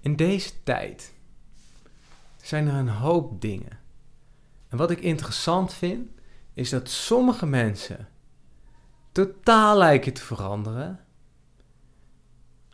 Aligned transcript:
In 0.00 0.16
deze 0.16 0.62
tijd 0.62 1.14
zijn 2.42 2.68
er 2.68 2.74
een 2.74 2.88
hoop 2.88 3.40
dingen. 3.40 3.78
En 4.68 4.78
wat 4.78 4.90
ik 4.90 5.00
interessant 5.00 5.74
vind, 5.74 6.10
is 6.54 6.70
dat 6.70 6.88
sommige 6.88 7.46
mensen 7.46 8.08
totaal 9.12 9.78
lijken 9.78 10.12
te 10.12 10.22
veranderen. 10.22 11.04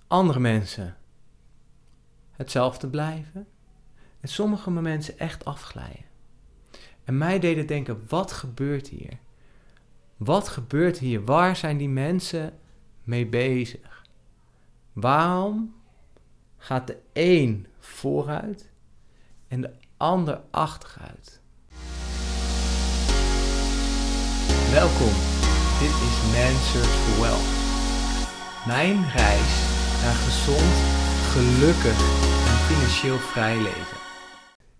Andere 0.06 0.40
mensen 0.40 0.96
hetzelfde 2.30 2.88
blijven. 2.88 3.46
En 4.20 4.28
sommige 4.28 4.70
mensen 4.70 5.18
echt 5.18 5.44
afglijden. 5.44 6.04
En 7.04 7.18
mij 7.18 7.38
deed 7.38 7.56
het 7.56 7.68
denken, 7.68 8.04
wat 8.08 8.32
gebeurt 8.32 8.88
hier? 8.88 9.18
Wat 10.16 10.48
gebeurt 10.48 10.98
hier? 10.98 11.24
Waar 11.24 11.56
zijn 11.56 11.76
die 11.76 11.88
mensen 11.88 12.58
mee 13.02 13.26
bezig? 13.26 14.06
Waarom 14.92 15.74
gaat 16.64 16.86
de 16.86 16.98
een 17.12 17.66
vooruit 17.78 18.70
en 19.48 19.60
de 19.60 19.70
ander 19.96 20.40
achteruit? 20.50 21.40
Welkom, 24.72 25.14
dit 25.80 25.94
is 26.08 26.16
Man 26.34 26.56
Search 26.70 26.96
for 27.04 27.22
Wealth. 27.22 27.50
Mijn 28.66 29.10
reis 29.10 29.54
naar 30.02 30.18
gezond, 30.26 30.74
gelukkig 31.34 31.98
en 32.48 32.58
financieel 32.74 33.18
vrij 33.18 33.56
leven. 33.56 33.96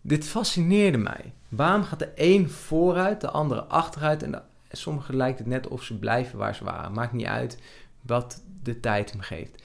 Dit 0.01 0.25
fascineerde 0.25 0.99
mij. 0.99 1.33
Waarom 1.49 1.83
gaat 1.83 1.99
de 1.99 2.13
een 2.15 2.51
vooruit, 2.51 3.21
de 3.21 3.31
andere 3.31 3.65
achteruit 3.65 4.23
en 4.23 4.43
sommigen 4.71 5.17
lijkt 5.17 5.39
het 5.39 5.49
net 5.49 5.69
of 5.69 5.83
ze 5.83 5.99
blijven 5.99 6.39
waar 6.39 6.55
ze 6.55 6.65
waren. 6.65 6.93
Maakt 6.93 7.13
niet 7.13 7.27
uit 7.27 7.59
wat 8.01 8.43
de 8.63 8.81
tijd 8.81 9.11
hem 9.11 9.21
geeft. 9.21 9.63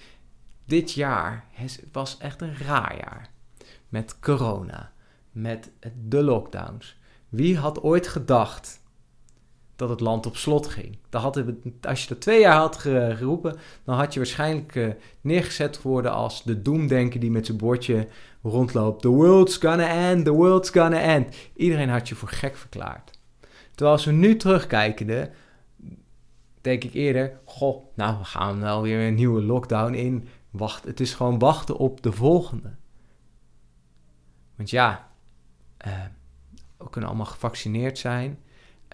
Dit 0.69 0.91
jaar 0.91 1.45
was 1.91 2.17
echt 2.17 2.41
een 2.41 2.57
raar 2.57 2.95
jaar. 2.97 3.29
Met 3.87 4.19
corona, 4.19 4.91
met 5.31 5.71
de 6.07 6.23
lockdowns. 6.23 6.97
Wie 7.29 7.57
had 7.57 7.81
ooit 7.81 8.07
gedacht 8.07 8.81
dat 9.75 9.89
het 9.89 9.99
land 9.99 10.25
op 10.25 10.35
slot 10.35 10.67
ging? 10.67 10.97
Dan 11.09 11.21
had 11.21 11.35
het, 11.35 11.47
als 11.81 12.01
je 12.01 12.07
dat 12.07 12.21
twee 12.21 12.39
jaar 12.39 12.57
had 12.57 12.77
geroepen, 12.77 13.57
dan 13.83 13.95
had 13.95 14.13
je 14.13 14.19
waarschijnlijk 14.19 14.75
uh, 14.75 14.89
neergezet 15.21 15.81
worden 15.81 16.11
als 16.11 16.43
de 16.43 16.61
doemdenker 16.61 17.19
die 17.19 17.31
met 17.31 17.45
zijn 17.45 17.57
bordje 17.57 18.07
rondloopt. 18.41 19.01
The 19.01 19.07
world's 19.07 19.57
gonna 19.57 19.87
end, 19.87 20.25
the 20.25 20.31
world's 20.31 20.69
gonna 20.69 20.99
end. 20.99 21.35
Iedereen 21.55 21.89
had 21.89 22.09
je 22.09 22.15
voor 22.15 22.29
gek 22.29 22.55
verklaard. 22.55 23.19
Terwijl 23.71 23.91
als 23.91 24.05
we 24.05 24.11
nu 24.11 24.35
terugkijken, 24.35 25.31
denk 26.61 26.83
ik 26.83 26.93
eerder, 26.93 27.39
goh, 27.45 27.85
nou 27.95 28.17
we 28.17 28.23
gaan 28.23 28.61
wel 28.61 28.81
weer 28.81 29.07
een 29.07 29.15
nieuwe 29.15 29.41
lockdown 29.41 29.93
in. 29.93 30.27
Wacht, 30.49 30.83
het 30.83 30.99
is 30.99 31.13
gewoon 31.13 31.39
wachten 31.39 31.77
op 31.77 32.01
de 32.01 32.11
volgende. 32.11 32.75
Want 34.55 34.69
ja, 34.69 35.11
uh, 35.87 36.05
we 36.77 36.89
kunnen 36.89 37.09
allemaal 37.09 37.27
gevaccineerd 37.27 37.97
zijn, 37.97 38.39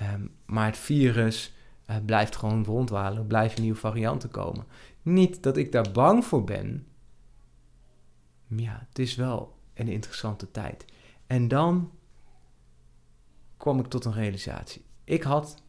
um, 0.02 0.36
maar 0.46 0.66
het 0.66 0.78
virus 0.78 1.54
uh, 1.90 1.96
blijft 2.06 2.36
gewoon 2.36 2.66
rondwalen, 2.66 3.18
er 3.18 3.26
blijven 3.26 3.62
nieuwe 3.62 3.78
varianten 3.78 4.30
komen. 4.30 4.66
Niet 5.02 5.44
dat 5.44 5.58
ik 5.58 5.72
daar 5.72 5.92
bang 5.92 6.26
voor 6.26 6.44
ben, 6.44 6.88
maar 8.48 8.60
ja, 8.60 8.86
het 8.90 9.00
is 9.00 9.16
wel 9.16 9.58
een 9.74 9.88
interessante 9.88 10.52
tijd. 10.52 10.86
En 11.28 11.48
dan 11.48 11.92
kwam 13.58 13.80
ik 13.80 13.88
tot 13.88 14.06
een 14.06 14.14
realisatie. 14.14 14.86
Ik 15.04 15.24
had 15.24 15.64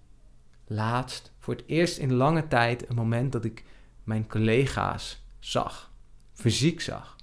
laatst 0.66 1.32
voor 1.38 1.54
het 1.54 1.64
eerst 1.66 1.98
in 1.98 2.12
lange 2.12 2.48
tijd 2.48 2.88
een 2.88 2.94
moment 2.94 3.32
dat 3.32 3.44
ik 3.44 3.64
mijn 4.04 4.28
collega's 4.28 5.24
zag, 5.46 5.92
fysiek 6.32 6.80
zag. 6.80 7.16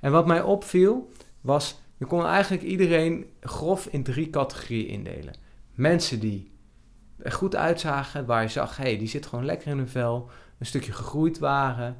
En 0.00 0.12
wat 0.12 0.26
mij 0.26 0.42
opviel 0.42 1.12
was, 1.40 1.80
je 1.96 2.04
kon 2.06 2.26
eigenlijk 2.26 2.62
iedereen 2.62 3.30
grof 3.40 3.86
in 3.86 4.02
drie 4.02 4.30
categorieën 4.30 4.88
indelen. 4.88 5.34
Mensen 5.74 6.20
die 6.20 6.50
er 7.18 7.32
goed 7.32 7.56
uitzagen, 7.56 8.26
waar 8.26 8.42
je 8.42 8.48
zag, 8.48 8.76
hé, 8.76 8.82
hey, 8.82 8.98
die 8.98 9.08
zit 9.08 9.26
gewoon 9.26 9.44
lekker 9.44 9.70
in 9.70 9.76
hun 9.76 9.88
vel, 9.88 10.30
een 10.58 10.66
stukje 10.66 10.92
gegroeid 10.92 11.38
waren. 11.38 11.98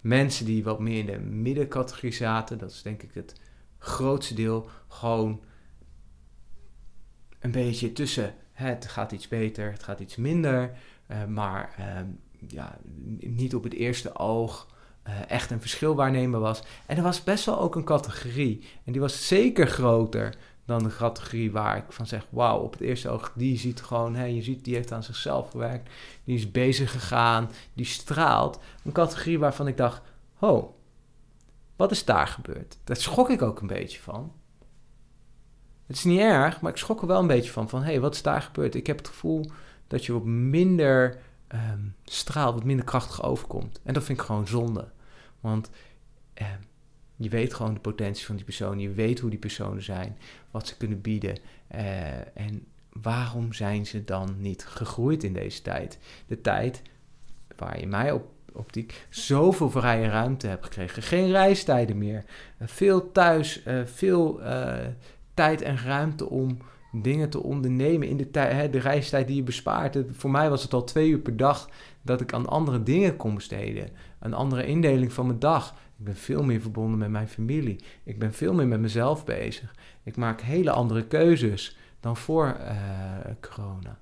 Mensen 0.00 0.44
die 0.44 0.64
wat 0.64 0.80
meer 0.80 0.98
in 0.98 1.06
de 1.06 1.18
middencategorie 1.18 2.12
zaten, 2.12 2.58
dat 2.58 2.70
is 2.70 2.82
denk 2.82 3.02
ik 3.02 3.14
het 3.14 3.40
grootste 3.78 4.34
deel, 4.34 4.68
gewoon 4.88 5.40
een 7.38 7.50
beetje 7.50 7.92
tussen 7.92 8.34
het 8.52 8.86
gaat 8.86 9.12
iets 9.12 9.28
beter, 9.28 9.70
het 9.70 9.82
gaat 9.82 10.00
iets 10.00 10.16
minder, 10.16 10.76
uh, 11.10 11.24
maar 11.24 11.74
uh, 11.78 12.00
ja, 12.48 12.78
niet 13.18 13.54
op 13.54 13.62
het 13.62 13.72
eerste 13.72 14.16
oog 14.16 14.70
uh, 15.08 15.30
echt 15.30 15.50
een 15.50 15.60
verschil 15.60 15.94
waarnemen 15.94 16.40
was. 16.40 16.62
En 16.86 16.96
er 16.96 17.02
was 17.02 17.24
best 17.24 17.44
wel 17.44 17.60
ook 17.60 17.74
een 17.74 17.84
categorie, 17.84 18.68
en 18.84 18.92
die 18.92 19.00
was 19.00 19.26
zeker 19.26 19.66
groter 19.66 20.34
dan 20.64 20.82
de 20.82 20.96
categorie 20.96 21.52
waar 21.52 21.76
ik 21.76 21.92
van 21.92 22.06
zeg, 22.06 22.26
wauw, 22.30 22.58
op 22.58 22.72
het 22.72 22.80
eerste 22.80 23.08
oog, 23.08 23.32
die 23.34 23.58
ziet 23.58 23.82
gewoon, 23.82 24.14
hè, 24.14 24.24
je 24.24 24.42
ziet, 24.42 24.64
die 24.64 24.74
heeft 24.74 24.92
aan 24.92 25.02
zichzelf 25.02 25.50
gewerkt, 25.50 25.90
die 26.24 26.36
is 26.36 26.50
bezig 26.50 26.90
gegaan, 26.90 27.50
die 27.74 27.86
straalt. 27.86 28.58
Een 28.84 28.92
categorie 28.92 29.38
waarvan 29.38 29.66
ik 29.66 29.76
dacht, 29.76 30.02
oh, 30.38 30.72
wat 31.76 31.90
is 31.90 32.04
daar 32.04 32.26
gebeurd? 32.26 32.78
Daar 32.84 32.96
schrok 32.96 33.30
ik 33.30 33.42
ook 33.42 33.60
een 33.60 33.66
beetje 33.66 34.00
van. 34.00 34.32
Het 35.86 35.96
is 35.96 36.04
niet 36.04 36.20
erg, 36.20 36.60
maar 36.60 36.70
ik 36.70 36.76
schrok 36.76 37.00
er 37.00 37.06
wel 37.06 37.20
een 37.20 37.26
beetje 37.26 37.50
van. 37.50 37.68
Van, 37.68 37.80
hé, 37.82 37.90
hey, 37.90 38.00
wat 38.00 38.14
is 38.14 38.22
daar 38.22 38.42
gebeurd? 38.42 38.74
Ik 38.74 38.86
heb 38.86 38.98
het 38.98 39.08
gevoel 39.08 39.50
dat 39.86 40.04
je 40.04 40.12
wat 40.12 40.24
minder 40.24 41.20
um, 41.54 41.94
straalt, 42.04 42.54
wat 42.54 42.64
minder 42.64 42.84
krachtig 42.84 43.22
overkomt. 43.22 43.80
En 43.82 43.94
dat 43.94 44.04
vind 44.04 44.18
ik 44.18 44.24
gewoon 44.24 44.46
zonde. 44.46 44.88
Want 45.40 45.70
um, 46.34 46.46
je 47.16 47.28
weet 47.28 47.54
gewoon 47.54 47.74
de 47.74 47.80
potentie 47.80 48.26
van 48.26 48.36
die 48.36 48.44
persoon. 48.44 48.78
Je 48.78 48.90
weet 48.90 49.20
hoe 49.20 49.30
die 49.30 49.38
personen 49.38 49.82
zijn, 49.82 50.18
wat 50.50 50.66
ze 50.68 50.76
kunnen 50.76 51.00
bieden. 51.00 51.38
Uh, 51.74 52.36
en 52.36 52.66
waarom 52.92 53.52
zijn 53.52 53.86
ze 53.86 54.04
dan 54.04 54.34
niet 54.38 54.66
gegroeid 54.66 55.24
in 55.24 55.32
deze 55.32 55.62
tijd? 55.62 55.98
De 56.26 56.40
tijd 56.40 56.82
waar 57.56 57.80
je 57.80 57.86
mij 57.86 58.12
op 58.12 58.30
optiek 58.52 59.06
zoveel 59.10 59.70
vrije 59.70 60.08
ruimte 60.08 60.46
hebt 60.46 60.64
gekregen. 60.64 61.02
Geen 61.02 61.30
reistijden 61.30 61.98
meer. 61.98 62.24
Uh, 62.58 62.68
veel 62.68 63.12
thuis, 63.12 63.66
uh, 63.66 63.84
veel 63.84 64.40
tijd 65.34 65.62
en 65.62 65.78
ruimte 65.78 66.28
om 66.28 66.58
dingen 66.92 67.30
te 67.30 67.42
ondernemen 67.42 68.08
in 68.08 68.16
de, 68.16 68.38
hè, 68.38 68.70
de 68.70 68.78
reistijd 68.78 69.26
die 69.26 69.36
je 69.36 69.42
bespaart. 69.42 69.98
voor 70.10 70.30
mij 70.30 70.50
was 70.50 70.62
het 70.62 70.72
al 70.72 70.84
twee 70.84 71.10
uur 71.10 71.18
per 71.18 71.36
dag 71.36 71.68
dat 72.02 72.20
ik 72.20 72.32
aan 72.32 72.46
andere 72.46 72.82
dingen 72.82 73.16
kon 73.16 73.34
besteden. 73.34 73.88
Een 74.18 74.34
andere 74.34 74.66
indeling 74.66 75.12
van 75.12 75.26
mijn 75.26 75.38
dag. 75.38 75.70
Ik 75.98 76.04
ben 76.04 76.16
veel 76.16 76.42
meer 76.42 76.60
verbonden 76.60 76.98
met 76.98 77.10
mijn 77.10 77.28
familie. 77.28 77.84
Ik 78.02 78.18
ben 78.18 78.32
veel 78.32 78.54
meer 78.54 78.66
met 78.66 78.80
mezelf 78.80 79.24
bezig. 79.24 79.74
Ik 80.02 80.16
maak 80.16 80.40
hele 80.40 80.70
andere 80.70 81.06
keuzes 81.06 81.78
dan 82.00 82.16
voor 82.16 82.56
uh, 82.60 82.72
corona. 83.40 83.98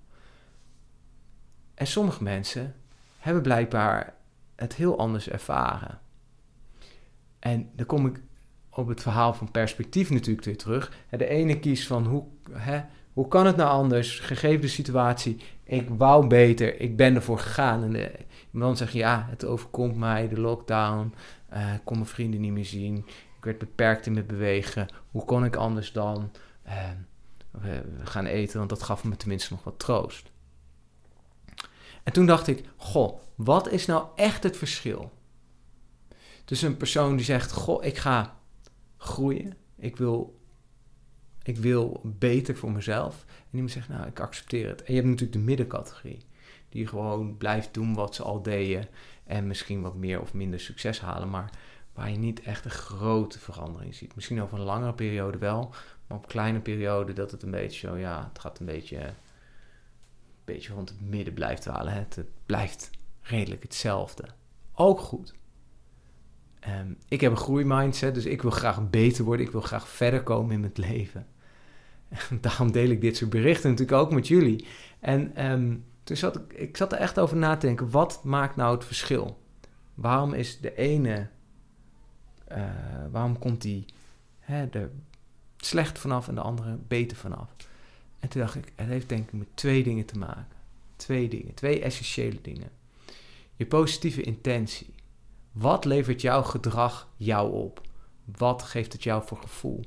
En 1.74 1.86
sommige 1.86 2.22
mensen 2.22 2.74
hebben 3.18 3.42
blijkbaar 3.42 4.14
het 4.56 4.74
heel 4.74 4.98
anders 4.98 5.28
ervaren. 5.28 6.00
En 7.38 7.70
dan 7.76 7.86
kom 7.86 8.06
ik 8.06 8.20
op 8.80 8.88
het 8.88 9.02
verhaal 9.02 9.34
van 9.34 9.50
perspectief 9.50 10.10
natuurlijk 10.10 10.44
weer 10.44 10.56
terug. 10.56 10.92
De 11.10 11.26
ene 11.26 11.58
kiest 11.58 11.86
van 11.86 12.06
hoe, 12.06 12.24
hè, 12.52 12.80
hoe 13.12 13.28
kan 13.28 13.46
het 13.46 13.56
nou 13.56 13.70
anders, 13.70 14.18
gegeven 14.20 14.60
de 14.60 14.68
situatie. 14.68 15.40
Ik 15.64 15.88
wou 15.88 16.26
beter, 16.26 16.80
ik 16.80 16.96
ben 16.96 17.14
ervoor 17.14 17.38
gegaan. 17.38 17.94
En 17.94 18.10
dan 18.50 18.76
zeg 18.76 18.92
je 18.92 18.98
ja, 18.98 19.26
het 19.30 19.44
overkomt 19.44 19.96
mij, 19.96 20.28
de 20.28 20.40
lockdown. 20.40 21.14
Uh, 21.52 21.74
ik 21.74 21.80
kon 21.84 21.96
mijn 21.96 22.08
vrienden 22.08 22.40
niet 22.40 22.52
meer 22.52 22.64
zien. 22.64 22.96
Ik 23.36 23.44
werd 23.44 23.58
beperkt 23.58 24.06
in 24.06 24.12
mijn 24.12 24.26
bewegen. 24.26 24.88
Hoe 25.10 25.24
kon 25.24 25.44
ik 25.44 25.56
anders 25.56 25.92
dan 25.92 26.30
uh, 26.66 26.74
we 27.50 27.82
gaan 28.04 28.26
eten? 28.26 28.58
Want 28.58 28.70
dat 28.70 28.82
gaf 28.82 29.04
me 29.04 29.16
tenminste 29.16 29.52
nog 29.52 29.64
wat 29.64 29.78
troost. 29.78 30.30
En 32.02 32.12
toen 32.12 32.26
dacht 32.26 32.46
ik, 32.46 32.64
goh, 32.76 33.20
wat 33.34 33.68
is 33.68 33.86
nou 33.86 34.04
echt 34.16 34.42
het 34.42 34.56
verschil? 34.56 35.12
Tussen 36.44 36.68
een 36.68 36.76
persoon 36.76 37.16
die 37.16 37.24
zegt, 37.24 37.52
goh, 37.52 37.84
ik 37.84 37.98
ga 37.98 38.38
groeien. 39.10 39.56
Ik 39.76 39.96
wil, 39.96 40.40
ik 41.42 41.56
wil 41.56 42.00
beter 42.04 42.56
voor 42.56 42.72
mezelf. 42.72 43.24
En 43.28 43.52
iemand 43.52 43.70
zegt, 43.70 43.88
nou, 43.88 44.06
ik 44.06 44.20
accepteer 44.20 44.68
het. 44.68 44.82
En 44.82 44.94
je 44.94 44.98
hebt 44.98 45.06
natuurlijk 45.06 45.38
de 45.38 45.44
middencategorie. 45.44 46.24
Die 46.68 46.86
gewoon 46.86 47.36
blijft 47.36 47.74
doen 47.74 47.94
wat 47.94 48.14
ze 48.14 48.22
al 48.22 48.42
deden. 48.42 48.88
En 49.24 49.46
misschien 49.46 49.80
wat 49.80 49.94
meer 49.94 50.20
of 50.20 50.34
minder 50.34 50.60
succes 50.60 51.00
halen. 51.00 51.30
Maar 51.30 51.50
waar 51.92 52.10
je 52.10 52.18
niet 52.18 52.42
echt 52.42 52.64
een 52.64 52.70
grote 52.70 53.38
verandering 53.38 53.94
ziet. 53.94 54.14
Misschien 54.14 54.42
over 54.42 54.58
een 54.58 54.64
langere 54.64 54.94
periode 54.94 55.38
wel. 55.38 55.74
Maar 56.06 56.18
op 56.18 56.28
kleine 56.28 56.60
periode 56.60 57.12
dat 57.12 57.30
het 57.30 57.42
een 57.42 57.50
beetje 57.50 57.88
zo, 57.88 57.96
ja, 57.96 58.28
het 58.28 58.38
gaat 58.38 58.58
een 58.58 58.66
beetje, 58.66 58.98
een 58.98 59.14
beetje 60.44 60.72
rond 60.72 60.88
het 60.88 61.00
midden 61.00 61.34
blijft 61.34 61.64
halen. 61.64 61.92
Het, 61.92 62.24
blijft 62.46 62.90
redelijk 63.20 63.62
hetzelfde. 63.62 64.24
Ook 64.74 65.00
goed. 65.00 65.34
Um, 66.68 66.96
ik 67.08 67.20
heb 67.20 67.30
een 67.30 67.36
groeimindset, 67.36 68.14
dus 68.14 68.24
ik 68.24 68.42
wil 68.42 68.50
graag 68.50 68.90
beter 68.90 69.24
worden. 69.24 69.46
Ik 69.46 69.52
wil 69.52 69.60
graag 69.60 69.88
verder 69.88 70.22
komen 70.22 70.52
in 70.52 70.60
mijn 70.60 70.72
leven. 70.74 71.26
En 72.08 72.40
daarom 72.40 72.72
deel 72.72 72.90
ik 72.90 73.00
dit 73.00 73.16
soort 73.16 73.30
berichten 73.30 73.70
natuurlijk 73.70 73.98
ook 73.98 74.12
met 74.12 74.28
jullie. 74.28 74.66
En 75.00 75.50
um, 75.50 75.84
toen 76.02 76.16
zat 76.16 76.36
ik, 76.36 76.52
ik 76.52 76.76
zat 76.76 76.92
er 76.92 76.98
echt 76.98 77.18
over 77.18 77.36
na 77.36 77.56
te 77.56 77.66
denken. 77.66 77.90
Wat 77.90 78.24
maakt 78.24 78.56
nou 78.56 78.74
het 78.74 78.84
verschil? 78.84 79.38
Waarom 79.94 80.32
is 80.32 80.60
de 80.60 80.74
ene 80.74 81.28
uh, 82.52 82.64
waarom 83.10 83.38
komt 83.38 83.62
die 83.62 83.84
hè, 84.38 84.66
er 84.66 84.90
slecht 85.56 85.98
vanaf 85.98 86.28
en 86.28 86.34
de 86.34 86.40
andere 86.40 86.78
beter 86.88 87.16
vanaf? 87.16 87.48
En 88.18 88.28
toen 88.28 88.40
dacht 88.40 88.54
ik, 88.54 88.72
het 88.74 88.86
heeft 88.86 89.08
denk 89.08 89.26
ik 89.26 89.32
met 89.32 89.48
twee 89.54 89.82
dingen 89.82 90.04
te 90.04 90.18
maken. 90.18 90.46
Twee 90.96 91.28
dingen, 91.28 91.54
twee 91.54 91.80
essentiële 91.80 92.38
dingen. 92.42 92.70
Je 93.56 93.66
positieve 93.66 94.22
intentie. 94.22 94.94
Wat 95.52 95.84
levert 95.84 96.20
jouw 96.20 96.42
gedrag 96.42 97.08
jou 97.16 97.52
op? 97.52 97.80
Wat 98.36 98.62
geeft 98.62 98.92
het 98.92 99.02
jou 99.02 99.22
voor 99.26 99.38
gevoel? 99.38 99.84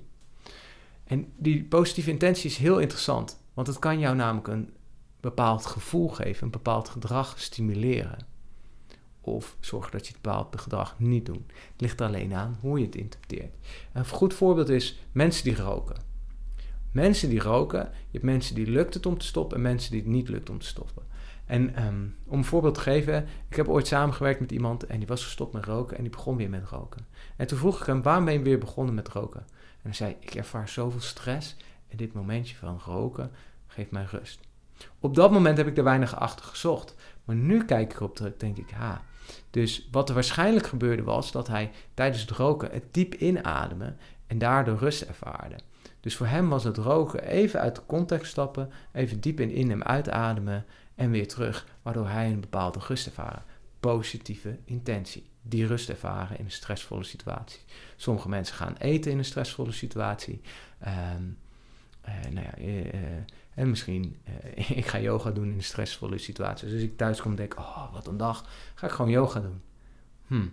En 1.04 1.34
die 1.38 1.64
positieve 1.64 2.10
intentie 2.10 2.50
is 2.50 2.58
heel 2.58 2.80
interessant, 2.80 3.40
want 3.54 3.68
het 3.68 3.80
kan 3.80 4.00
jou 4.00 4.16
namelijk 4.16 4.48
een 4.48 4.74
bepaald 5.20 5.66
gevoel 5.66 6.10
geven, 6.10 6.44
een 6.44 6.52
bepaald 6.52 6.90
gedrag 6.90 7.40
stimuleren. 7.40 8.26
Of 9.22 9.56
zorgen 9.60 9.92
dat 9.92 10.08
je 10.08 10.14
het 10.14 10.22
bepaald 10.22 10.60
gedrag 10.60 10.96
niet 11.00 11.26
doet. 11.26 11.52
Het 11.72 11.82
ligt 11.82 12.02
alleen 12.02 12.34
aan 12.34 12.58
hoe 12.62 12.80
je 12.80 12.86
het 12.86 12.96
interpreteert. 12.96 13.56
Een 13.94 14.08
goed 14.08 14.34
voorbeeld 14.34 14.70
is 14.70 15.00
mensen 15.12 15.44
die 15.44 15.56
roken. 15.56 16.12
Mensen 16.92 17.30
die 17.30 17.40
roken, 17.40 17.80
je 17.80 18.12
hebt 18.12 18.24
mensen 18.24 18.56
die 18.56 18.68
lukt 18.68 18.94
het 18.94 19.06
om 19.06 19.18
te 19.18 19.26
stoppen 19.26 19.58
en 19.58 19.64
mensen 19.64 19.92
die 19.92 20.00
het 20.00 20.10
niet 20.10 20.30
lukt 20.30 20.50
om 20.50 20.60
te 20.60 20.66
stoppen. 20.66 21.04
En 21.46 21.76
ehm, 21.76 22.06
om 22.26 22.38
een 22.38 22.46
voorbeeld 22.46 22.74
te 22.74 22.80
geven, 22.80 23.28
ik 23.50 23.56
heb 23.56 23.68
ooit 23.68 23.88
samengewerkt 23.88 24.40
met 24.40 24.52
iemand 24.52 24.86
en 24.86 24.98
die 24.98 25.08
was 25.08 25.24
gestopt 25.24 25.54
met 25.54 25.66
roken 25.66 25.98
en 25.98 26.04
die 26.04 26.12
begon 26.12 26.38
weer 26.38 26.50
met 26.50 26.70
roken. 26.70 27.06
En 27.36 27.48
toen 27.48 27.58
vroeg 27.58 27.80
ik 27.80 27.86
hem, 27.86 28.02
waarom 28.02 28.26
ben 28.26 28.34
je 28.34 28.42
weer 28.42 28.60
begonnen 28.60 28.96
met 28.96 29.10
roken? 29.10 29.42
En 29.42 29.80
hij 29.82 29.94
zei, 29.94 30.16
ik 30.20 30.36
ervaar 30.36 30.70
zoveel 30.70 31.02
stress 31.02 31.56
en 31.88 31.98
dit 31.98 32.14
momentje 32.14 32.56
van 32.56 32.82
roken 32.86 33.32
geeft 33.68 33.92
mij 33.92 34.06
rust. 34.12 34.40
Op 35.00 35.16
dat 35.16 35.32
moment 35.32 35.58
heb 35.58 35.68
ik 35.68 35.78
er 35.78 35.84
weinig 35.84 36.16
achter 36.16 36.46
gezocht. 36.46 36.96
Maar 37.24 37.36
nu 37.36 37.66
kijk 37.66 37.92
ik 37.92 37.98
erop 37.98 38.16
terug, 38.16 38.38
denk 38.38 38.58
ik, 38.58 38.70
ha. 38.70 39.02
Dus 39.50 39.88
wat 39.92 40.10
er 40.10 40.16
waarschijnlijk 40.16 40.68
gebeurde 40.68 41.04
was 41.04 41.32
dat 41.32 41.48
hij 41.48 41.72
tijdens 41.94 42.22
het 42.22 42.32
roken 42.32 42.72
het 42.72 42.94
diep 42.94 43.14
inademen 43.14 43.98
en 44.28 44.38
daardoor 44.38 44.78
rust 44.78 45.02
ervaarde. 45.02 45.56
Dus 46.00 46.16
voor 46.16 46.28
hem 46.28 46.50
was 46.50 46.64
het 46.64 46.78
roken 46.78 47.24
even 47.24 47.60
uit 47.60 47.76
de 47.76 47.82
context 47.86 48.32
stappen, 48.32 48.70
even 48.92 49.20
diep 49.20 49.40
in, 49.40 49.50
in 49.50 49.70
hem 49.70 49.84
uitademen 49.84 50.66
en 50.96 51.12
weer 51.12 51.28
terug, 51.28 51.68
waardoor 51.82 52.08
hij 52.08 52.32
een 52.32 52.40
bepaalde 52.40 52.80
rust 52.88 53.06
ervaren. 53.06 53.44
Positieve 53.80 54.58
intentie. 54.66 55.30
Die 55.42 55.68
rust 55.68 55.90
ervaren 55.90 56.38
in 56.38 56.46
een 56.46 56.52
stressvolle 56.52 57.04
situatie. 57.04 57.60
Sommige 57.96 58.30
mensen 58.30 58.56
gaan 58.56 58.76
eten 58.76 59.12
in 59.12 59.18
een 59.18 59.26
stressvolle 59.26 59.72
situatie. 59.72 60.42
Um, 61.16 61.38
nou 62.32 62.46
ja, 62.46 62.58
uh, 62.58 62.94
en 63.54 63.70
misschien, 63.70 64.18
ik 64.76 64.86
ga 64.86 65.00
yoga 65.00 65.32
doen 65.32 65.50
in 65.50 65.54
een 65.54 65.64
stressvolle 65.64 66.18
situatie. 66.18 66.66
Dus 66.66 66.74
als 66.74 66.84
ik 66.84 66.98
thuis 66.98 67.22
kom 67.22 67.32
en 67.32 67.38
denk, 67.38 67.58
oh, 67.58 67.94
wat 67.94 68.08
een 68.08 68.18
dag, 68.18 68.50
ga 68.76 68.88
ik 68.88 68.94
gewoon 68.94 69.12
yoga 69.12 69.40
doen. 69.40 69.62
Hm. 70.28 70.48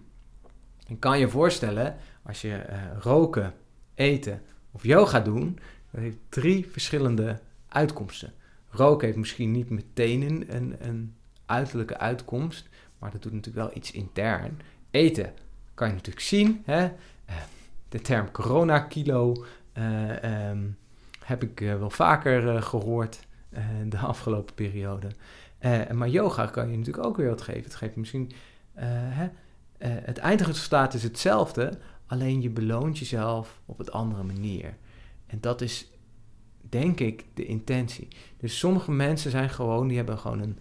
En 0.86 0.98
kan 0.98 1.18
je 1.18 1.28
voorstellen, 1.28 1.96
als 2.22 2.40
je 2.40 2.64
roken, 3.00 3.54
eten 3.94 4.42
of 4.70 4.84
yoga 4.84 5.20
doen, 5.20 5.58
dat 5.90 6.00
heeft 6.00 6.18
drie 6.28 6.68
verschillende 6.70 7.40
uitkomsten. 7.68 8.32
Roken 8.70 9.06
heeft 9.06 9.18
misschien 9.18 9.50
niet 9.50 9.70
meteen 9.70 10.22
een, 10.22 10.76
een, 10.86 11.14
uiterlijke 11.46 11.98
uitkomst, 11.98 12.68
maar 12.98 13.10
dat 13.10 13.22
doet 13.22 13.32
natuurlijk 13.32 13.66
wel 13.66 13.76
iets 13.76 13.90
intern. 13.90 14.60
Eten 14.90 15.32
kan 15.74 15.88
je 15.88 15.94
natuurlijk 15.94 16.26
zien. 16.26 16.62
Hè? 16.64 16.84
Eh, 17.24 17.34
de 17.88 18.00
term 18.00 18.30
corona-kilo 18.30 19.44
uh, 19.78 20.48
um, 20.48 20.76
heb 21.24 21.42
ik 21.42 21.60
uh, 21.60 21.78
wel 21.78 21.90
vaker 21.90 22.62
gehoord 22.62 23.28
de 23.88 23.98
afgelopen 23.98 24.54
periode. 24.54 25.08
maar 25.92 26.08
yoga 26.08 26.46
kan 26.46 26.70
je 26.70 26.76
natuurlijk 26.76 27.06
ook 27.06 27.16
weer 27.16 27.28
wat 27.28 27.42
geven. 27.42 27.62
Het 27.62 27.74
geeft 27.74 27.96
misschien. 27.96 28.32
Hè? 28.74 29.28
het 29.84 30.18
eindresultaat 30.18 30.94
is 30.94 31.02
hetzelfde, 31.02 31.78
alleen 32.06 32.42
je 32.42 32.50
beloont 32.50 32.98
jezelf 32.98 33.60
op 33.66 33.78
een 33.78 33.90
andere 33.90 34.22
manier. 34.22 34.76
En 35.26 35.38
dat 35.40 35.60
is 35.60 35.90
denk 36.70 37.00
ik, 37.00 37.24
de 37.34 37.46
intentie. 37.46 38.08
Dus 38.38 38.58
sommige 38.58 38.90
mensen 38.90 39.30
zijn 39.30 39.50
gewoon, 39.50 39.88
die 39.88 39.96
hebben 39.96 40.18
gewoon 40.18 40.40
een, 40.40 40.58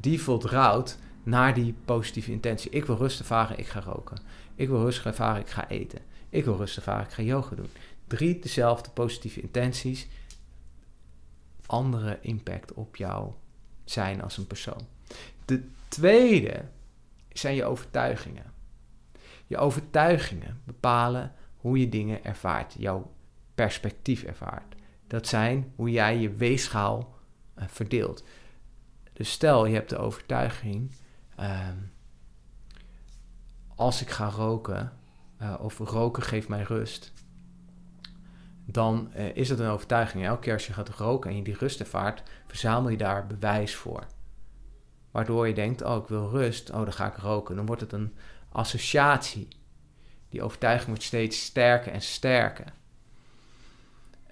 default 0.00 0.44
route 0.44 0.94
naar 1.22 1.54
die 1.54 1.74
positieve 1.84 2.30
intentie. 2.30 2.70
Ik 2.70 2.84
wil 2.84 2.96
rust 2.96 3.18
ervaren, 3.18 3.58
ik 3.58 3.66
ga 3.66 3.80
roken. 3.80 4.18
Ik 4.54 4.68
wil 4.68 4.80
rust 4.80 5.04
ervaren, 5.04 5.40
ik 5.40 5.48
ga 5.48 5.68
eten. 5.68 6.00
Ik 6.28 6.44
wil 6.44 6.56
rust 6.56 6.76
ervaren, 6.76 7.04
ik 7.04 7.12
ga 7.12 7.22
yoga 7.22 7.54
doen. 7.56 7.70
Drie 8.06 8.38
dezelfde 8.38 8.90
positieve 8.90 9.40
intenties. 9.40 10.08
Andere 11.66 12.18
impact 12.20 12.72
op 12.72 12.96
jou 12.96 13.32
zijn 13.84 14.22
als 14.22 14.36
een 14.36 14.46
persoon. 14.46 14.86
De 15.44 15.62
tweede 15.88 16.64
zijn 17.32 17.54
je 17.54 17.64
overtuigingen. 17.64 18.52
Je 19.46 19.58
overtuigingen 19.58 20.60
bepalen 20.64 21.32
hoe 21.56 21.78
je 21.78 21.88
dingen 21.88 22.24
ervaart, 22.24 22.74
jouw 22.78 23.12
perspectief 23.54 24.22
ervaart 24.22 24.74
dat 25.12 25.26
zijn 25.26 25.72
hoe 25.76 25.90
jij 25.90 26.18
je 26.18 26.30
weegschaal 26.30 27.14
uh, 27.58 27.64
verdeelt. 27.68 28.24
Dus 29.12 29.30
stel 29.30 29.66
je 29.66 29.74
hebt 29.74 29.90
de 29.90 29.96
overtuiging, 29.96 30.90
ehm, 31.36 31.76
als 33.74 34.02
ik 34.02 34.10
ga 34.10 34.28
roken, 34.28 34.92
uh, 35.42 35.54
of 35.60 35.78
roken 35.78 36.22
geeft 36.22 36.48
mij 36.48 36.62
rust, 36.62 37.12
dan 38.64 39.12
uh, 39.16 39.36
is 39.36 39.48
het 39.48 39.58
een 39.58 39.68
overtuiging. 39.68 40.24
Elke 40.24 40.40
keer 40.40 40.52
als 40.52 40.66
je 40.66 40.72
gaat 40.72 40.88
roken 40.88 41.30
en 41.30 41.36
je 41.36 41.42
die 41.42 41.56
rust 41.58 41.80
ervaart, 41.80 42.22
verzamel 42.46 42.90
je 42.90 42.96
daar 42.96 43.26
bewijs 43.26 43.74
voor. 43.74 44.06
Waardoor 45.10 45.48
je 45.48 45.54
denkt, 45.54 45.82
oh 45.82 46.02
ik 46.02 46.08
wil 46.08 46.30
rust, 46.30 46.70
oh 46.70 46.82
dan 46.82 46.92
ga 46.92 47.06
ik 47.06 47.16
roken. 47.16 47.56
Dan 47.56 47.66
wordt 47.66 47.80
het 47.80 47.92
een 47.92 48.14
associatie. 48.48 49.48
Die 50.28 50.42
overtuiging 50.42 50.88
wordt 50.88 51.02
steeds 51.02 51.44
sterker 51.44 51.92
en 51.92 52.02
sterker. 52.02 52.72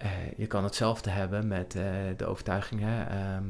Uh, 0.03 0.09
je 0.37 0.47
kan 0.47 0.63
hetzelfde 0.63 1.09
hebben 1.09 1.47
met 1.47 1.75
uh, 1.75 1.83
de 2.17 2.25
overtuiging. 2.25 2.81
Hè? 2.81 3.03
Ehm, 3.03 3.43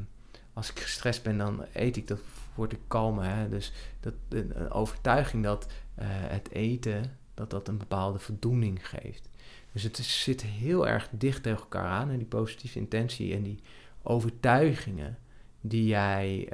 als 0.54 0.72
ik 0.72 0.80
gestrest 0.80 1.24
ben, 1.24 1.38
dan 1.38 1.66
eet 1.74 1.98
ik, 1.98 2.08
dan 2.08 2.20
word 2.56 2.72
ik 2.72 2.80
kalmer. 2.88 3.26
Hè? 3.26 3.50
Dus 3.50 3.72
dat, 4.00 4.14
een, 4.30 4.72
overtuiging 4.72 5.44
dat 5.44 5.68
uh, 6.00 6.06
het 6.08 6.52
eten, 6.52 7.18
dat 7.34 7.50
dat 7.50 7.68
een 7.68 7.78
bepaalde 7.78 8.20
voldoening 8.20 8.88
geeft. 8.88 9.30
Dus 9.72 9.84
het 9.84 9.98
zit 9.98 10.42
heel 10.42 10.88
erg 10.88 11.10
dicht 11.12 11.44
tegen 11.44 11.60
elkaar 11.60 11.88
aan. 11.88 12.10
En 12.10 12.18
die 12.18 12.28
positieve 12.28 12.80
intentie 12.80 13.34
en 13.34 13.44
die 13.44 13.60
overtuigingen 14.02 15.18
die 15.62 15.86
jij 15.86 16.50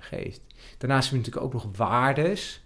geeft. 0.00 0.40
Daarnaast 0.78 1.10
heb 1.10 1.12
je 1.12 1.18
natuurlijk 1.18 1.44
ook 1.44 1.62
nog 1.62 1.76
waardes. 1.76 2.64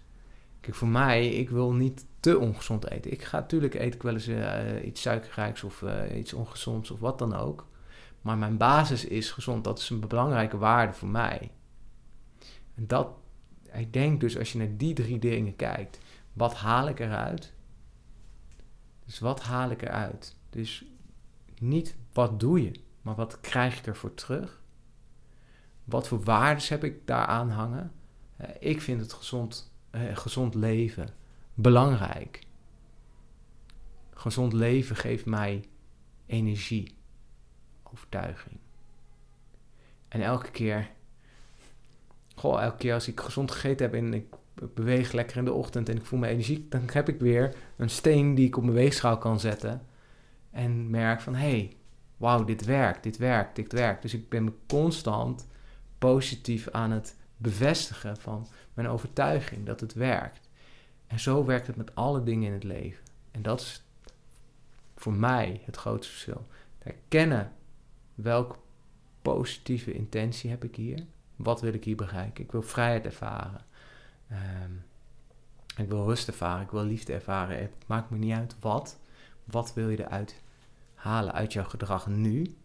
Kijk, 0.59 0.75
voor 0.75 0.87
mij, 0.87 1.27
ik 1.27 1.49
wil 1.49 1.73
niet 1.73 2.05
te 2.23 2.39
ongezond 2.39 2.89
eten. 2.89 3.11
Ik 3.11 3.23
ga 3.23 3.39
natuurlijk 3.39 3.73
eten 3.73 3.93
ik 3.93 4.01
wel 4.01 4.13
eens 4.13 4.27
uh, 4.27 4.85
iets 4.85 5.01
suikerrijks 5.01 5.63
of 5.63 5.81
uh, 5.81 6.17
iets 6.17 6.33
ongezonds 6.33 6.91
of 6.91 6.99
wat 6.99 7.19
dan 7.19 7.33
ook. 7.35 7.67
Maar 8.21 8.37
mijn 8.37 8.57
basis 8.57 9.05
is 9.05 9.31
gezond. 9.31 9.63
Dat 9.63 9.79
is 9.79 9.89
een 9.89 10.07
belangrijke 10.07 10.57
waarde 10.57 10.93
voor 10.93 11.07
mij. 11.07 11.51
En 12.75 12.87
dat, 12.87 13.09
ik 13.73 13.93
denk 13.93 14.19
dus 14.19 14.37
als 14.37 14.51
je 14.51 14.57
naar 14.57 14.77
die 14.77 14.93
drie 14.93 15.19
dingen 15.19 15.55
kijkt, 15.55 15.99
wat 16.33 16.53
haal 16.53 16.87
ik 16.87 16.99
eruit? 16.99 17.53
Dus 19.05 19.19
wat 19.19 19.41
haal 19.41 19.69
ik 19.69 19.81
eruit? 19.81 20.35
Dus 20.49 20.85
niet 21.59 21.95
wat 22.13 22.39
doe 22.39 22.63
je, 22.63 22.71
maar 23.01 23.15
wat 23.15 23.41
krijg 23.41 23.77
ik 23.77 23.87
ervoor 23.87 24.13
terug? 24.13 24.61
Wat 25.83 26.07
voor 26.07 26.23
waarden 26.23 26.67
heb 26.67 26.83
ik 26.83 27.07
daaraan 27.07 27.49
hangen? 27.49 27.91
Uh, 28.41 28.47
ik 28.59 28.81
vind 28.81 29.01
het 29.01 29.13
gezond, 29.13 29.73
gezond 30.13 30.55
leven 30.55 31.21
belangrijk. 31.53 32.41
Gezond 34.13 34.53
leven 34.53 34.95
geeft 34.95 35.25
mij 35.25 35.63
energie, 36.25 36.95
overtuiging. 37.83 38.57
En 40.07 40.21
elke 40.21 40.51
keer, 40.51 40.89
goh, 42.35 42.61
elke 42.61 42.77
keer 42.77 42.93
als 42.93 43.07
ik 43.07 43.19
gezond 43.19 43.51
gegeten 43.51 43.85
heb 43.85 43.95
en 43.95 44.13
ik 44.13 44.35
beweeg 44.73 45.11
lekker 45.11 45.37
in 45.37 45.45
de 45.45 45.53
ochtend 45.53 45.89
en 45.89 45.95
ik 45.95 46.05
voel 46.05 46.19
me 46.19 46.27
energiek, 46.27 46.71
dan 46.71 46.89
heb 46.91 47.09
ik 47.09 47.19
weer 47.19 47.55
een 47.77 47.89
steen 47.89 48.35
die 48.35 48.47
ik 48.47 48.57
op 48.57 48.63
mijn 48.63 48.75
weegschaal 48.75 49.17
kan 49.17 49.39
zetten. 49.39 49.81
En 50.51 50.89
merk 50.89 51.21
van, 51.21 51.35
hé, 51.35 51.49
hey, 51.49 51.75
wauw, 52.17 52.43
dit 52.43 52.65
werkt, 52.65 53.03
dit 53.03 53.17
werkt, 53.17 53.55
dit 53.55 53.71
werkt. 53.71 54.01
Dus 54.01 54.13
ik 54.13 54.29
ben 54.29 54.43
me 54.43 54.53
constant 54.67 55.47
positief 55.97 56.69
aan 56.69 56.91
het 56.91 57.15
bevestigen 57.37 58.17
van 58.17 58.47
mijn 58.73 58.87
overtuiging 58.87 59.65
dat 59.65 59.79
het 59.79 59.93
werkt. 59.93 60.42
En 61.07 61.19
zo 61.19 61.45
werkt 61.45 61.67
het 61.67 61.75
met 61.75 61.95
alle 61.95 62.23
dingen 62.23 62.47
in 62.47 62.53
het 62.53 62.63
leven. 62.63 63.03
En 63.31 63.41
dat 63.41 63.59
is 63.61 63.83
voor 64.95 65.13
mij 65.13 65.61
het 65.65 65.75
grootste 65.75 66.11
verschil. 66.11 66.47
Herkennen 66.77 67.51
welke 68.15 68.55
positieve 69.21 69.93
intentie 69.93 70.49
heb 70.49 70.63
ik 70.63 70.75
hier. 70.75 71.05
Wat 71.35 71.61
wil 71.61 71.73
ik 71.73 71.83
hier 71.83 71.95
bereiken? 71.95 72.43
Ik 72.43 72.51
wil 72.51 72.61
vrijheid 72.61 73.05
ervaren. 73.05 73.65
Ehm, 74.27 74.71
ik 75.77 75.89
wil 75.89 76.05
rust 76.05 76.27
ervaren. 76.27 76.63
Ik 76.63 76.71
wil 76.71 76.83
liefde 76.83 77.13
ervaren. 77.13 77.59
Het 77.59 77.73
maakt 77.85 78.09
me 78.09 78.17
niet 78.17 78.33
uit 78.33 78.55
wat. 78.59 78.99
Wat 79.43 79.73
wil 79.73 79.89
je 79.89 79.99
eruit 79.99 80.41
halen 80.93 81.33
uit 81.33 81.53
jouw 81.53 81.63
gedrag 81.63 82.07
nu? 82.07 82.55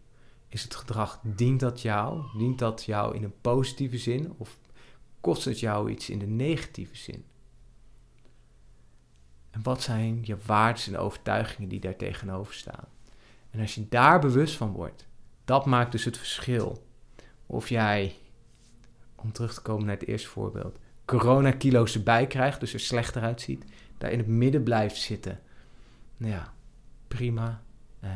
Is 0.47 0.63
het 0.63 0.75
gedrag, 0.75 1.19
dient 1.23 1.59
dat 1.59 1.81
jou? 1.81 2.23
Dient 2.37 2.59
dat 2.59 2.85
jou 2.85 3.15
in 3.15 3.23
een 3.23 3.41
positieve 3.41 3.97
zin? 3.97 4.33
Of 4.37 4.57
kost 5.21 5.45
het 5.45 5.59
jou 5.59 5.89
iets 5.89 6.09
in 6.09 6.19
de 6.19 6.27
negatieve 6.27 6.95
zin? 6.95 7.25
En 9.59 9.65
wat 9.65 9.81
zijn 9.81 10.19
je 10.23 10.37
waarden 10.45 10.83
en 10.85 10.97
overtuigingen 10.97 11.69
die 11.69 11.79
daar 11.79 11.95
tegenover 11.95 12.53
staan? 12.53 12.87
En 13.51 13.59
als 13.59 13.75
je 13.75 13.89
daar 13.89 14.19
bewust 14.19 14.55
van 14.55 14.71
wordt, 14.71 15.07
dat 15.45 15.65
maakt 15.65 15.91
dus 15.91 16.05
het 16.05 16.17
verschil. 16.17 16.87
Of 17.45 17.69
jij, 17.69 18.15
om 19.15 19.31
terug 19.31 19.53
te 19.53 19.61
komen 19.61 19.85
naar 19.85 19.97
het 19.97 20.07
eerste 20.07 20.27
voorbeeld, 20.27 20.77
coronakilo's 21.05 21.95
erbij 21.95 22.27
krijgt, 22.27 22.59
dus 22.59 22.73
er 22.73 22.79
slechter 22.79 23.21
uitziet, 23.21 23.63
daar 23.97 24.11
in 24.11 24.17
het 24.17 24.27
midden 24.27 24.63
blijft 24.63 24.97
zitten. 24.97 25.39
Nou 26.17 26.31
ja, 26.31 26.53
prima. 27.07 27.61
Uh, 28.03 28.09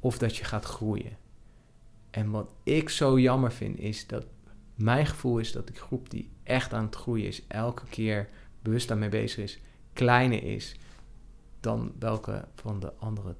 of 0.00 0.18
dat 0.18 0.36
je 0.36 0.44
gaat 0.44 0.64
groeien. 0.64 1.16
En 2.10 2.30
wat 2.30 2.52
ik 2.62 2.88
zo 2.88 3.18
jammer 3.18 3.52
vind, 3.52 3.78
is 3.78 4.06
dat 4.06 4.26
mijn 4.74 5.06
gevoel 5.06 5.38
is 5.38 5.52
dat 5.52 5.66
die 5.66 5.76
groep 5.76 6.10
die 6.10 6.30
echt 6.42 6.72
aan 6.72 6.84
het 6.84 6.96
groeien 6.96 7.26
is, 7.26 7.46
elke 7.46 7.84
keer 7.90 8.28
bewust 8.62 8.88
daarmee 8.88 9.08
bezig 9.08 9.44
is, 9.44 9.60
kleiner 9.98 10.42
is 10.42 10.76
dan 11.60 11.92
welke 11.98 12.44
van 12.54 12.80
de 12.80 12.92
andere 12.94 13.34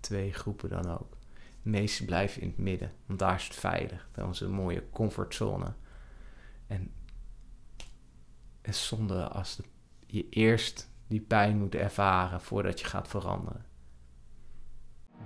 twee 0.00 0.32
groepen 0.32 0.68
dan 0.68 0.88
ook. 0.88 1.16
De 1.62 1.70
meeste 1.70 2.04
blijven 2.04 2.42
in 2.42 2.48
het 2.48 2.58
midden, 2.58 2.92
want 3.06 3.18
daar 3.18 3.34
is 3.34 3.44
het 3.44 3.54
veilig. 3.54 4.08
Dat 4.12 4.18
is 4.18 4.26
onze 4.26 4.48
mooie 4.48 4.82
comfortzone. 4.90 5.72
En 6.66 6.92
is 8.62 8.86
zonde 8.86 9.28
als 9.28 9.60
je 10.06 10.28
eerst 10.28 10.90
die 11.06 11.20
pijn 11.20 11.58
moet 11.58 11.74
ervaren 11.74 12.40
voordat 12.40 12.80
je 12.80 12.86
gaat 12.86 13.08
veranderen. 13.08 13.64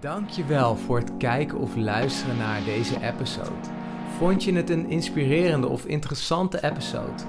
Dankjewel 0.00 0.76
voor 0.76 0.98
het 0.98 1.16
kijken 1.16 1.58
of 1.58 1.76
luisteren 1.76 2.36
naar 2.36 2.64
deze 2.64 3.00
episode. 3.00 3.68
Vond 4.16 4.44
je 4.44 4.52
het 4.52 4.70
een 4.70 4.90
inspirerende 4.90 5.68
of 5.68 5.84
interessante 5.84 6.64
episode? 6.64 7.22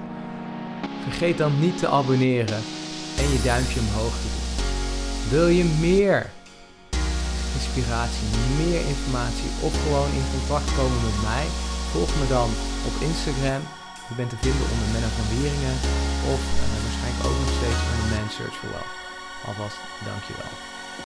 Vergeet 1.02 1.38
dan 1.38 1.60
niet 1.60 1.78
te 1.78 1.88
abonneren 1.88 2.62
en 3.20 3.28
je 3.34 3.40
duimpje 3.50 3.80
omhoog 3.80 4.14
te 4.22 4.28
doen. 4.34 4.46
Wil 5.34 5.48
je 5.58 5.66
meer 5.86 6.20
inspiratie, 7.58 8.28
meer 8.62 8.82
informatie 8.94 9.50
of 9.66 9.72
gewoon 9.82 10.10
in 10.18 10.26
contact 10.34 10.68
komen 10.78 11.00
met 11.08 11.18
mij? 11.30 11.46
Volg 11.92 12.10
me 12.20 12.26
dan 12.36 12.50
op 12.88 12.94
Instagram. 13.08 13.62
Je 14.08 14.14
bent 14.18 14.30
te 14.32 14.42
vinden 14.46 14.66
onder 14.72 14.88
Menno 14.92 15.10
van 15.18 15.28
Wieringen 15.34 15.76
of 16.34 16.42
uh, 16.60 16.64
waarschijnlijk 16.84 17.24
ook 17.26 17.38
nog 17.42 17.52
steeds 17.58 17.80
onder 17.88 18.06
Man 18.12 18.28
Search 18.36 18.56
for 18.60 18.70
Wealth. 18.74 18.94
Alvast 19.48 19.78
dankjewel. 20.08 20.75